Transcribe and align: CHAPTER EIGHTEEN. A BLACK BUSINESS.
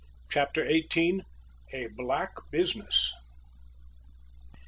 CHAPTER 0.31 0.65
EIGHTEEN. 0.65 1.25
A 1.73 1.85
BLACK 1.95 2.49
BUSINESS. 2.49 3.13